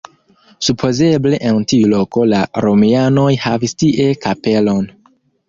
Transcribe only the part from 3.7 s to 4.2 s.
tie